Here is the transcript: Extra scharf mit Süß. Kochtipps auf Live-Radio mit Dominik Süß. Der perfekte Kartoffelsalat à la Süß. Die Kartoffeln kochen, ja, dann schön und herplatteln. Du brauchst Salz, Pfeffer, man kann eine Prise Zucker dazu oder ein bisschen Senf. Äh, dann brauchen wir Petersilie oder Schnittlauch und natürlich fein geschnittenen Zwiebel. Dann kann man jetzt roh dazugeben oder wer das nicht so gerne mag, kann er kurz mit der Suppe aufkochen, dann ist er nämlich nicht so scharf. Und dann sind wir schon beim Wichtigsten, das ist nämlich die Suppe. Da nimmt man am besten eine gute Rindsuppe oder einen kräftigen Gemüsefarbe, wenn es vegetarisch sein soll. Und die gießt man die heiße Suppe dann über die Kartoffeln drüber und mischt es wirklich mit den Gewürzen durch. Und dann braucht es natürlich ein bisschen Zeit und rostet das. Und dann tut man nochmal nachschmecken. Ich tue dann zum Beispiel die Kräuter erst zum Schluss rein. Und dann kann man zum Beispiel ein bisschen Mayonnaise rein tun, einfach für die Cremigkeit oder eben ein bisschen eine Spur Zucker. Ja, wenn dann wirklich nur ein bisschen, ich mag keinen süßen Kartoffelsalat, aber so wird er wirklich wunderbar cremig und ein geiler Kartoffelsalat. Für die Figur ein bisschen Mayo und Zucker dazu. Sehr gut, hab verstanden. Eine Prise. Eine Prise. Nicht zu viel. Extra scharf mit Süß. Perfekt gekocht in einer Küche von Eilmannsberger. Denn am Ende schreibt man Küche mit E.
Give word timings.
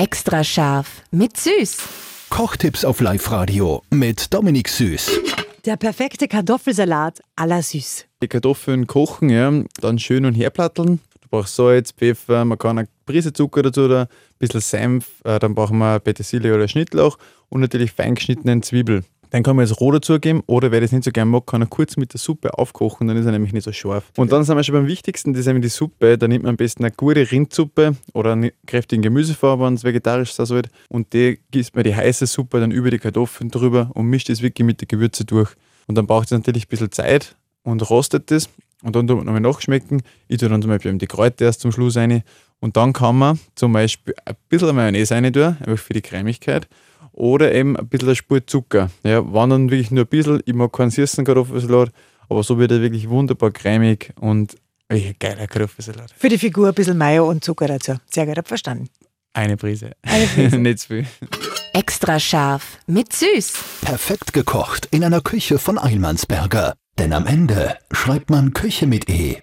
Extra 0.00 0.42
scharf 0.42 1.02
mit 1.10 1.36
Süß. 1.36 1.76
Kochtipps 2.30 2.86
auf 2.86 3.02
Live-Radio 3.02 3.82
mit 3.90 4.32
Dominik 4.32 4.70
Süß. 4.70 5.10
Der 5.66 5.76
perfekte 5.76 6.26
Kartoffelsalat 6.26 7.20
à 7.36 7.46
la 7.46 7.60
Süß. 7.60 8.06
Die 8.22 8.28
Kartoffeln 8.28 8.86
kochen, 8.86 9.28
ja, 9.28 9.52
dann 9.82 9.98
schön 9.98 10.24
und 10.24 10.32
herplatteln. 10.32 11.00
Du 11.20 11.28
brauchst 11.28 11.54
Salz, 11.54 11.92
Pfeffer, 11.92 12.46
man 12.46 12.56
kann 12.56 12.78
eine 12.78 12.88
Prise 13.04 13.34
Zucker 13.34 13.60
dazu 13.60 13.82
oder 13.82 14.00
ein 14.04 14.08
bisschen 14.38 14.62
Senf. 14.62 15.06
Äh, 15.24 15.38
dann 15.38 15.54
brauchen 15.54 15.76
wir 15.76 16.00
Petersilie 16.00 16.54
oder 16.54 16.66
Schnittlauch 16.66 17.18
und 17.50 17.60
natürlich 17.60 17.92
fein 17.92 18.14
geschnittenen 18.14 18.62
Zwiebel. 18.62 19.04
Dann 19.30 19.42
kann 19.42 19.56
man 19.56 19.66
jetzt 19.66 19.80
roh 19.80 19.92
dazugeben 19.92 20.42
oder 20.46 20.70
wer 20.70 20.80
das 20.80 20.92
nicht 20.92 21.04
so 21.04 21.10
gerne 21.10 21.30
mag, 21.30 21.46
kann 21.46 21.62
er 21.62 21.68
kurz 21.68 21.96
mit 21.96 22.12
der 22.12 22.20
Suppe 22.20 22.56
aufkochen, 22.58 23.06
dann 23.06 23.16
ist 23.16 23.26
er 23.26 23.32
nämlich 23.32 23.52
nicht 23.52 23.64
so 23.64 23.72
scharf. 23.72 24.04
Und 24.16 24.32
dann 24.32 24.44
sind 24.44 24.56
wir 24.56 24.64
schon 24.64 24.74
beim 24.74 24.86
Wichtigsten, 24.86 25.32
das 25.32 25.40
ist 25.40 25.46
nämlich 25.46 25.62
die 25.62 25.68
Suppe. 25.68 26.18
Da 26.18 26.28
nimmt 26.28 26.44
man 26.44 26.50
am 26.50 26.56
besten 26.56 26.84
eine 26.84 26.92
gute 26.92 27.30
Rindsuppe 27.30 27.96
oder 28.12 28.32
einen 28.32 28.50
kräftigen 28.66 29.02
Gemüsefarbe, 29.02 29.64
wenn 29.64 29.74
es 29.74 29.84
vegetarisch 29.84 30.32
sein 30.32 30.46
soll. 30.46 30.62
Und 30.88 31.12
die 31.12 31.38
gießt 31.52 31.74
man 31.74 31.84
die 31.84 31.94
heiße 31.94 32.26
Suppe 32.26 32.60
dann 32.60 32.70
über 32.70 32.90
die 32.90 32.98
Kartoffeln 32.98 33.50
drüber 33.50 33.90
und 33.94 34.06
mischt 34.06 34.30
es 34.30 34.42
wirklich 34.42 34.66
mit 34.66 34.80
den 34.80 34.88
Gewürzen 34.88 35.26
durch. 35.26 35.50
Und 35.86 35.96
dann 35.96 36.06
braucht 36.06 36.26
es 36.26 36.30
natürlich 36.32 36.66
ein 36.66 36.68
bisschen 36.68 36.92
Zeit 36.92 37.36
und 37.62 37.88
rostet 37.88 38.30
das. 38.30 38.48
Und 38.82 38.96
dann 38.96 39.06
tut 39.06 39.18
man 39.18 39.26
nochmal 39.26 39.42
nachschmecken. 39.42 40.02
Ich 40.28 40.38
tue 40.38 40.48
dann 40.48 40.62
zum 40.62 40.70
Beispiel 40.70 40.92
die 40.96 41.06
Kräuter 41.06 41.44
erst 41.44 41.60
zum 41.60 41.70
Schluss 41.70 41.96
rein. 41.96 42.22
Und 42.60 42.76
dann 42.76 42.92
kann 42.92 43.18
man 43.18 43.40
zum 43.54 43.72
Beispiel 43.72 44.14
ein 44.24 44.36
bisschen 44.48 44.76
Mayonnaise 44.76 45.14
rein 45.14 45.32
tun, 45.32 45.56
einfach 45.60 45.78
für 45.78 45.94
die 45.94 46.02
Cremigkeit 46.02 46.68
oder 47.12 47.52
eben 47.52 47.76
ein 47.76 47.88
bisschen 47.88 48.08
eine 48.08 48.16
Spur 48.16 48.46
Zucker. 48.46 48.90
Ja, 49.02 49.24
wenn 49.32 49.50
dann 49.50 49.70
wirklich 49.70 49.90
nur 49.90 50.04
ein 50.04 50.08
bisschen, 50.08 50.42
ich 50.44 50.54
mag 50.54 50.72
keinen 50.72 50.90
süßen 50.90 51.24
Kartoffelsalat, 51.24 51.90
aber 52.28 52.42
so 52.42 52.58
wird 52.58 52.70
er 52.70 52.80
wirklich 52.80 53.08
wunderbar 53.08 53.50
cremig 53.50 54.12
und 54.20 54.56
ein 54.88 55.14
geiler 55.18 55.46
Kartoffelsalat. 55.46 56.12
Für 56.16 56.28
die 56.28 56.38
Figur 56.38 56.68
ein 56.68 56.74
bisschen 56.74 56.98
Mayo 56.98 57.28
und 57.28 57.44
Zucker 57.44 57.68
dazu. 57.68 57.94
Sehr 58.10 58.26
gut, 58.26 58.36
hab 58.36 58.48
verstanden. 58.48 58.88
Eine 59.32 59.56
Prise. 59.56 59.92
Eine 60.02 60.26
Prise. 60.26 60.58
Nicht 60.58 60.80
zu 60.80 60.88
viel. 60.88 61.06
Extra 61.72 62.18
scharf 62.18 62.78
mit 62.86 63.12
Süß. 63.12 63.52
Perfekt 63.82 64.32
gekocht 64.32 64.88
in 64.90 65.04
einer 65.04 65.20
Küche 65.20 65.58
von 65.58 65.78
Eilmannsberger. 65.78 66.74
Denn 66.98 67.12
am 67.12 67.26
Ende 67.26 67.78
schreibt 67.92 68.30
man 68.30 68.52
Küche 68.52 68.86
mit 68.86 69.08
E. 69.08 69.38